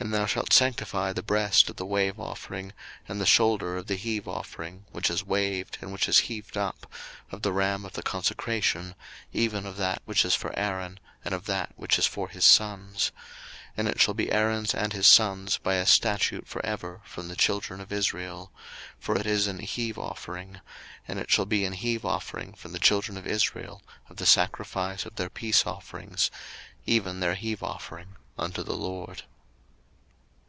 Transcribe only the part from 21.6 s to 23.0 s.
an heave offering from the